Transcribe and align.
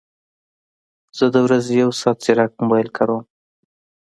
زه 1.17 1.25
د 1.33 1.35
ورځې 1.45 1.71
یو 1.81 1.91
ساعت 2.01 2.17
ځیرک 2.23 2.51
موبایل 2.61 2.89
کاروم 2.97 3.23